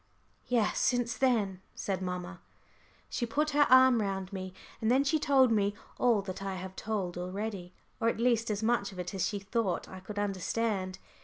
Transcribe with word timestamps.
"Yes, 0.47 0.79
since 0.79 1.15
then," 1.15 1.61
said 1.75 2.01
mamma. 2.01 2.41
She 3.07 3.27
put 3.27 3.51
her 3.51 3.67
arm 3.69 4.01
round 4.01 4.33
me, 4.33 4.51
and 4.81 4.89
then 4.89 5.03
she 5.03 5.19
told 5.19 5.51
me 5.51 5.75
all 5.99 6.23
that 6.23 6.41
I 6.41 6.55
have 6.55 6.75
told 6.75 7.19
already, 7.19 7.75
or 7.99 8.09
at 8.09 8.19
least 8.19 8.49
as 8.49 8.63
much 8.63 8.91
of 8.91 8.97
it 8.97 9.13
as 9.13 9.27
she 9.27 9.37
thought 9.37 9.87
I 9.87 9.99
could 9.99 10.17
understand. 10.17 10.97